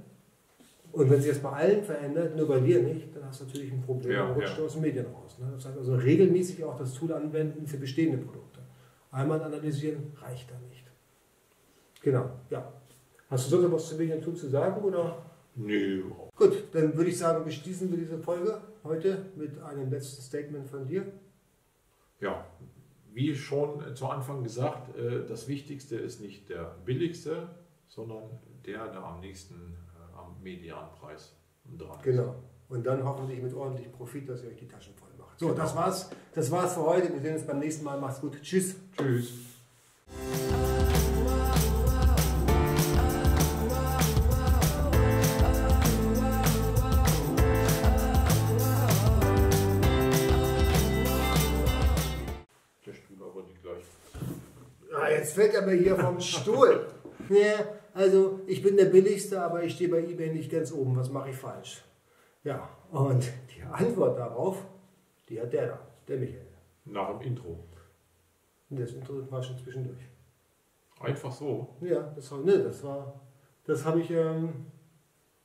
Und 0.91 1.09
wenn 1.09 1.21
sich 1.21 1.31
das 1.31 1.39
bei 1.39 1.49
allen 1.49 1.83
verändert, 1.83 2.37
nur 2.37 2.47
bei 2.47 2.59
dir 2.59 2.81
nicht, 2.81 3.13
dann 3.13 3.25
hast 3.25 3.41
du 3.41 3.45
natürlich 3.45 3.71
ein 3.71 3.81
Problem, 3.81 4.13
ja, 4.13 4.25
dann 4.25 4.33
rutscht 4.33 4.51
ja. 4.51 4.57
du 4.57 4.65
aus 4.65 4.73
den 4.73 4.81
Medien 4.81 5.05
raus. 5.07 5.37
Ne? 5.39 5.47
Das 5.53 5.65
heißt 5.65 5.77
also 5.77 5.93
regelmäßig 5.95 6.63
auch 6.63 6.77
das 6.77 6.93
Tool 6.93 7.11
anwenden 7.11 7.67
für 7.67 7.77
bestehende 7.77 8.17
Produkte. 8.17 8.54
Einmal 9.15 9.41
analysieren 9.41 10.11
reicht 10.17 10.51
da 10.51 10.55
nicht. 10.67 10.85
Genau, 12.01 12.29
ja. 12.49 12.69
Hast 13.29 13.45
du 13.45 13.51
sonst 13.51 13.63
noch 13.63 13.71
was 13.71 13.87
zu 13.87 13.95
Medientool 13.95 14.35
zu 14.35 14.49
sagen? 14.49 14.83
Oder? 14.83 15.23
Nö. 15.55 16.11
Gut, 16.35 16.65
dann 16.73 16.93
würde 16.97 17.09
ich 17.09 17.17
sagen, 17.17 17.45
beschließen 17.45 17.89
wir 17.89 17.97
diese 17.97 18.17
Folge 18.17 18.59
heute 18.83 19.25
mit 19.37 19.57
einem 19.59 19.89
letzten 19.89 20.21
Statement 20.21 20.67
von 20.67 20.85
dir. 20.85 21.05
Ja, 22.19 22.45
wie 23.13 23.33
schon 23.33 23.95
zu 23.95 24.07
Anfang 24.07 24.43
gesagt, 24.43 24.97
äh, 24.97 25.25
das 25.25 25.47
Wichtigste 25.47 25.95
ist 25.95 26.19
nicht 26.19 26.49
der 26.49 26.75
billigste, 26.83 27.47
sondern 27.87 28.23
der, 28.65 28.89
der 28.89 29.01
am 29.01 29.21
nächsten, 29.21 29.55
äh, 29.55 30.17
am 30.17 30.35
Medianpreis 30.43 31.37
dran. 31.77 31.99
Genau. 32.03 32.35
Und 32.67 32.85
dann 32.85 33.01
hoffentlich 33.05 33.41
mit 33.41 33.53
ordentlich 33.53 33.89
Profit, 33.93 34.27
dass 34.27 34.43
ihr 34.43 34.49
euch 34.49 34.57
die 34.57 34.67
Taschen 34.67 34.93
voll. 34.93 35.04
So, 35.37 35.47
genau. 35.47 35.59
das 35.59 35.75
war's. 35.75 36.09
Das 36.33 36.51
war's 36.51 36.73
für 36.73 36.85
heute. 36.85 37.13
Wir 37.13 37.19
sehen 37.19 37.35
uns 37.35 37.45
beim 37.45 37.59
nächsten 37.59 37.83
Mal. 37.83 37.99
Macht's 37.99 38.21
gut. 38.21 38.41
Tschüss. 38.41 38.75
Tschüss. 38.97 39.33
Ah, 54.97 55.09
jetzt 55.09 55.33
fällt 55.33 55.53
er 55.53 55.61
mir 55.65 55.75
hier 55.75 55.95
vom 55.95 56.19
Stuhl. 56.19 56.87
Ja, 57.27 57.65
also 57.95 58.41
ich 58.45 58.61
bin 58.61 58.77
der 58.77 58.85
Billigste, 58.85 59.41
aber 59.41 59.63
ich 59.63 59.73
stehe 59.73 59.89
bei 59.89 59.97
eBay 59.97 60.31
nicht 60.31 60.51
ganz 60.51 60.71
oben. 60.71 60.95
Was 60.95 61.09
mache 61.09 61.31
ich 61.31 61.35
falsch? 61.35 61.83
Ja, 62.43 62.69
und 62.91 63.23
die 63.55 63.63
Antwort 63.63 64.19
darauf, 64.19 64.57
die 65.29 65.41
hat 65.41 65.53
der 65.53 65.67
da, 65.67 65.79
der 66.07 66.17
Michael. 66.17 66.47
Nach 66.85 67.09
dem 67.09 67.21
Intro. 67.21 67.59
Das 68.69 68.91
Intro 68.91 69.29
war 69.31 69.41
schon 69.41 69.57
zwischendurch. 69.57 70.01
Einfach 70.99 71.31
so? 71.31 71.75
Ja, 71.81 72.11
das 72.15 72.31
war, 72.31 72.39
ne, 72.39 72.59
das 72.59 72.83
war, 72.83 73.19
das 73.65 73.85
habe 73.85 74.01
ich, 74.01 74.09
ähm, 74.11 74.65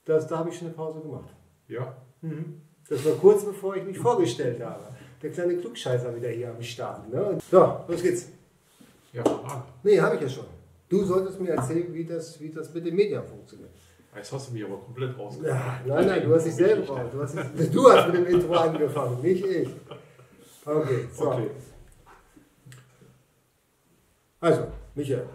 das, 0.05 0.27
da 0.27 0.39
habe 0.39 0.51
ich 0.51 0.57
schon 0.57 0.69
eine 0.69 0.77
Pause 0.77 1.01
gemacht. 1.01 1.35
Ja? 1.69 1.97
Mhm. 2.23 2.61
Das 2.89 3.05
war 3.05 3.13
kurz 3.15 3.45
bevor 3.45 3.77
ich 3.77 3.85
mich 3.85 3.99
vorgestellt 3.99 4.63
habe. 4.63 4.85
Der 5.23 5.31
kleine 5.31 5.57
Klugscheißer 5.57 6.15
wieder 6.17 6.31
hier 6.31 6.51
am 6.51 6.63
Start. 6.63 7.09
Ne? 7.11 7.39
So, 7.51 7.85
los 7.87 8.03
geht's. 8.03 8.31
Ja, 9.13 9.25
Frage. 9.25 9.65
Nee, 9.83 10.01
habe 10.01 10.17
ich 10.17 10.23
ja 10.23 10.29
schon. 10.29 10.47
Du 10.89 11.05
solltest 11.05 11.41
mir 11.41 11.51
erzählen, 11.51 11.93
wie 11.93 12.05
das, 12.05 12.41
wie 12.41 12.51
das 12.51 12.73
mit 12.75 12.87
den 12.87 12.97
Medien 12.97 13.23
funktioniert. 13.23 13.71
Jetzt 14.15 14.33
hast 14.33 14.49
du 14.49 14.55
mich 14.55 14.65
aber 14.65 14.79
komplett 14.79 15.17
rausgekommen. 15.17 15.57
Ja, 15.57 15.81
nein, 15.87 16.07
nein, 16.07 16.23
du 16.25 16.35
hast 16.35 16.45
dich 16.45 16.55
selber 16.55 16.87
raus. 16.87 17.11
Du 17.13 17.23
hast, 17.23 17.37
du 17.37 17.93
hast 17.93 18.07
mit 18.09 18.17
dem 18.17 18.27
Intro 18.27 18.55
angefangen, 18.55 19.23
nicht 19.23 19.45
ich. 19.45 19.69
Okay, 20.65 21.09
so. 21.13 21.31
Okay. 21.31 21.51
Also, 24.41 24.67
Michael. 24.95 25.29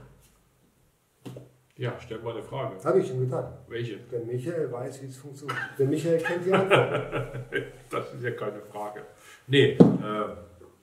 Ja, 1.77 1.93
stell 1.99 2.19
mal 2.19 2.33
eine 2.33 2.43
Frage. 2.43 2.81
Habe 2.83 2.99
ich 2.99 3.07
schon 3.07 3.19
getan. 3.19 3.51
Welche? 3.67 3.97
Der 3.97 4.21
Michael 4.21 4.71
weiß, 4.71 5.01
wie 5.01 5.07
es 5.07 5.17
funktioniert. 5.17 5.59
Der 5.77 5.87
Michael 5.87 6.17
kennt 6.19 6.45
die 6.45 6.53
Antwort. 6.53 7.35
das 7.89 8.13
ist 8.13 8.23
ja 8.23 8.31
keine 8.31 8.61
Frage. 8.61 9.01
Nee, 9.47 9.71
äh, 9.71 9.77